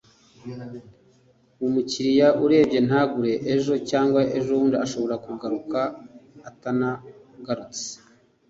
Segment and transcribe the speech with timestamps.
[1.65, 3.33] umukiriya arebye ntagure.
[3.53, 5.79] ejo cyangwa ejobundi ashobora kugaruka.
[6.49, 7.85] atanagarutse